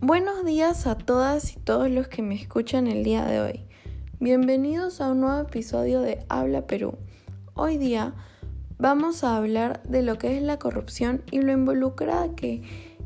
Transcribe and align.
Buenos 0.00 0.44
días 0.44 0.86
a 0.86 0.98
todas 0.98 1.56
y 1.56 1.58
todos 1.58 1.90
los 1.90 2.06
que 2.06 2.20
me 2.20 2.34
escuchan 2.34 2.86
el 2.86 3.02
día 3.02 3.24
de 3.24 3.40
hoy. 3.40 3.64
Bienvenidos 4.20 5.00
a 5.00 5.10
un 5.10 5.22
nuevo 5.22 5.40
episodio 5.40 6.02
de 6.02 6.22
Habla 6.28 6.66
Perú. 6.66 6.98
Hoy 7.54 7.78
día 7.78 8.12
vamos 8.76 9.24
a 9.24 9.38
hablar 9.38 9.82
de 9.84 10.02
lo 10.02 10.18
que 10.18 10.36
es 10.36 10.42
la 10.42 10.58
corrupción 10.58 11.22
y 11.30 11.40
lo 11.40 11.50
involucrada 11.50 12.34
que 12.34 12.62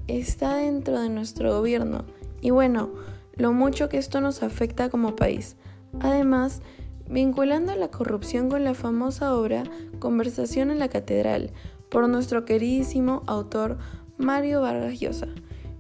está 0.09 0.57
dentro 0.57 1.01
de 1.01 1.11
nuestro 1.11 1.57
gobierno 1.57 2.07
y 2.41 2.51
bueno, 2.51 2.91
lo 3.37 3.52
mucho 3.52 3.88
que 3.88 3.97
esto 3.98 4.20
nos 4.20 4.43
afecta 4.43 4.91
como 4.91 5.15
país. 5.15 5.57
Además, 6.01 6.61
vinculando 7.09 7.77
la 7.77 7.93
corrupción 7.93 8.48
con 8.48 8.65
la 8.65 8.75
famosa 8.75 9.37
obra 9.37 9.62
Conversación 10.01 10.73
en 10.73 10.80
la 10.80 10.88
Catedral 10.88 11.52
por 11.88 12.09
nuestro 12.09 12.45
queridísimo 12.45 13.23
autor 13.29 13.79
Mario 14.19 14.62
Vargas 14.62 14.98
Llosa. 14.98 15.29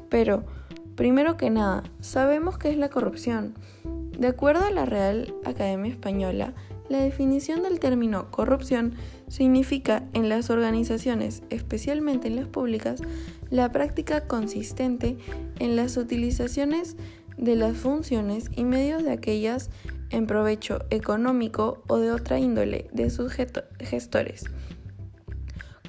Pero, 0.08 0.44
Primero 1.00 1.38
que 1.38 1.48
nada, 1.48 1.82
sabemos 2.00 2.58
qué 2.58 2.68
es 2.68 2.76
la 2.76 2.90
corrupción. 2.90 3.54
De 4.18 4.26
acuerdo 4.26 4.66
a 4.66 4.70
la 4.70 4.84
Real 4.84 5.32
Academia 5.46 5.90
Española, 5.90 6.52
la 6.90 6.98
definición 6.98 7.62
del 7.62 7.80
término 7.80 8.30
corrupción 8.30 8.96
significa 9.26 10.04
en 10.12 10.28
las 10.28 10.50
organizaciones, 10.50 11.42
especialmente 11.48 12.28
en 12.28 12.36
las 12.36 12.48
públicas, 12.48 13.00
la 13.48 13.72
práctica 13.72 14.26
consistente 14.26 15.16
en 15.58 15.74
las 15.74 15.96
utilizaciones 15.96 16.96
de 17.38 17.56
las 17.56 17.78
funciones 17.78 18.50
y 18.54 18.64
medios 18.64 19.02
de 19.02 19.12
aquellas 19.12 19.70
en 20.10 20.26
provecho 20.26 20.80
económico 20.90 21.82
o 21.88 21.96
de 21.96 22.12
otra 22.12 22.38
índole 22.38 22.90
de 22.92 23.08
sus 23.08 23.32
gestores. 23.78 24.44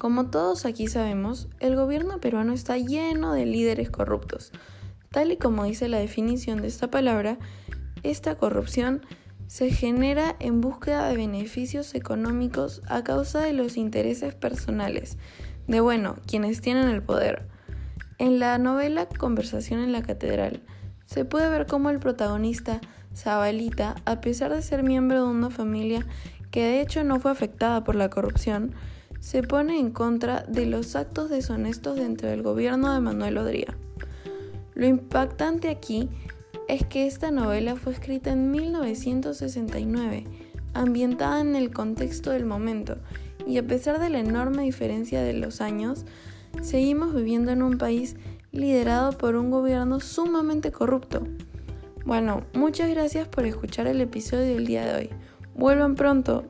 Como 0.00 0.30
todos 0.30 0.64
aquí 0.64 0.88
sabemos, 0.88 1.50
el 1.60 1.76
gobierno 1.76 2.18
peruano 2.18 2.54
está 2.54 2.78
lleno 2.78 3.34
de 3.34 3.44
líderes 3.44 3.90
corruptos, 3.90 4.52
Tal 5.12 5.30
y 5.30 5.36
como 5.36 5.64
dice 5.64 5.88
la 5.88 5.98
definición 5.98 6.62
de 6.62 6.68
esta 6.68 6.90
palabra, 6.90 7.38
esta 8.02 8.34
corrupción 8.36 9.02
se 9.46 9.70
genera 9.70 10.34
en 10.40 10.62
búsqueda 10.62 11.08
de 11.08 11.16
beneficios 11.16 11.94
económicos 11.94 12.80
a 12.88 13.04
causa 13.04 13.40
de 13.40 13.52
los 13.52 13.76
intereses 13.76 14.34
personales 14.34 15.18
de, 15.66 15.80
bueno, 15.80 16.16
quienes 16.26 16.62
tienen 16.62 16.88
el 16.88 17.02
poder. 17.02 17.46
En 18.18 18.38
la 18.38 18.56
novela 18.56 19.06
Conversación 19.06 19.80
en 19.80 19.92
la 19.92 20.02
Catedral, 20.02 20.62
se 21.04 21.26
puede 21.26 21.50
ver 21.50 21.66
cómo 21.66 21.90
el 21.90 21.98
protagonista, 21.98 22.80
Zabalita, 23.14 23.96
a 24.06 24.22
pesar 24.22 24.54
de 24.54 24.62
ser 24.62 24.82
miembro 24.82 25.26
de 25.26 25.30
una 25.30 25.50
familia 25.50 26.06
que 26.50 26.64
de 26.64 26.80
hecho 26.80 27.04
no 27.04 27.20
fue 27.20 27.30
afectada 27.30 27.84
por 27.84 27.94
la 27.96 28.08
corrupción, 28.08 28.74
se 29.20 29.42
pone 29.42 29.78
en 29.78 29.90
contra 29.90 30.42
de 30.48 30.66
los 30.66 30.96
actos 30.96 31.28
deshonestos 31.28 31.96
dentro 31.96 32.28
del 32.28 32.42
gobierno 32.42 32.94
de 32.94 33.00
Manuel 33.00 33.38
Odría. 33.38 33.76
Lo 34.82 34.88
impactante 34.88 35.68
aquí 35.68 36.08
es 36.66 36.84
que 36.84 37.06
esta 37.06 37.30
novela 37.30 37.76
fue 37.76 37.92
escrita 37.92 38.32
en 38.32 38.50
1969, 38.50 40.24
ambientada 40.74 41.40
en 41.40 41.54
el 41.54 41.72
contexto 41.72 42.32
del 42.32 42.46
momento, 42.46 42.96
y 43.46 43.58
a 43.58 43.62
pesar 43.64 44.00
de 44.00 44.10
la 44.10 44.18
enorme 44.18 44.64
diferencia 44.64 45.22
de 45.22 45.34
los 45.34 45.60
años, 45.60 46.04
seguimos 46.62 47.14
viviendo 47.14 47.52
en 47.52 47.62
un 47.62 47.78
país 47.78 48.16
liderado 48.50 49.12
por 49.12 49.36
un 49.36 49.52
gobierno 49.52 50.00
sumamente 50.00 50.72
corrupto. 50.72 51.22
Bueno, 52.04 52.42
muchas 52.52 52.90
gracias 52.90 53.28
por 53.28 53.46
escuchar 53.46 53.86
el 53.86 54.00
episodio 54.00 54.52
del 54.52 54.66
día 54.66 54.84
de 54.84 54.94
hoy. 54.96 55.10
Vuelvan 55.54 55.94
pronto. 55.94 56.46